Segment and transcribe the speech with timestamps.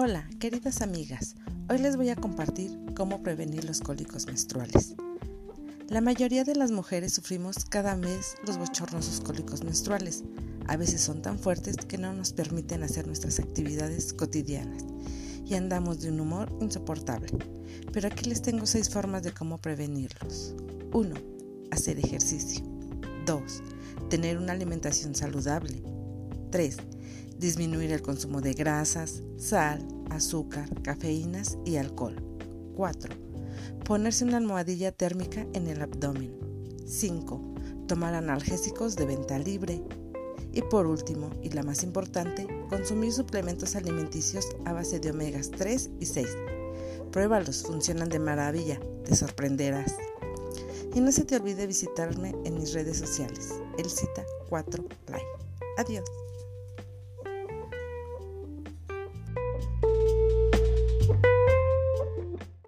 [0.00, 1.34] Hola, queridas amigas.
[1.68, 4.94] Hoy les voy a compartir cómo prevenir los cólicos menstruales.
[5.88, 10.22] La mayoría de las mujeres sufrimos cada mes los bochornosos cólicos menstruales.
[10.68, 14.84] A veces son tan fuertes que no nos permiten hacer nuestras actividades cotidianas
[15.44, 17.36] y andamos de un humor insoportable.
[17.92, 20.54] Pero aquí les tengo seis formas de cómo prevenirlos.
[20.92, 21.14] 1.
[21.72, 22.62] Hacer ejercicio.
[23.26, 23.62] 2.
[24.10, 25.82] Tener una alimentación saludable.
[26.52, 26.76] 3
[27.38, 32.16] disminuir el consumo de grasas, sal, azúcar, cafeínas y alcohol.
[32.74, 33.14] 4.
[33.84, 36.36] Ponerse una almohadilla térmica en el abdomen.
[36.86, 37.54] 5.
[37.86, 39.82] Tomar analgésicos de venta libre.
[40.52, 45.90] Y por último, y la más importante, consumir suplementos alimenticios a base de omegas 3
[46.00, 46.26] y 6.
[47.12, 49.94] Pruébalos, funcionan de maravilla, te sorprenderás.
[50.94, 55.22] Y no se te olvide visitarme en mis redes sociales, el Cita 4 Play.
[55.76, 56.27] Adiós.